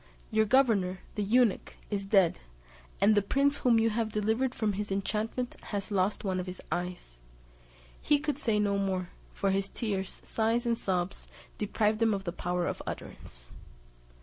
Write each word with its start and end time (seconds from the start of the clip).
Your 0.31 0.45
governor, 0.45 1.01
the 1.13 1.21
eunuch, 1.21 1.75
is 1.91 2.07
dead, 2.07 2.39
and 2.99 3.13
the 3.13 3.21
prince 3.21 3.57
whom 3.59 3.77
you 3.79 3.91
have 3.91 4.11
delivered 4.11 4.55
from 4.55 4.73
his 4.73 4.91
enchantment 4.91 5.55
has 5.65 5.91
lost 5.91 6.23
one 6.23 6.39
of 6.39 6.47
his 6.47 6.59
eyes." 6.71 7.19
He 8.01 8.17
could 8.17 8.39
say 8.39 8.57
no 8.57 8.79
more, 8.79 9.09
for 9.31 9.51
his 9.51 9.69
tears, 9.69 10.19
sighs, 10.23 10.65
and 10.65 10.75
sobs, 10.75 11.27
deprived 11.59 12.01
him 12.01 12.15
of 12.15 12.23
the 12.23 12.33
power 12.33 12.65
of 12.65 12.81
utterance. 12.87 13.53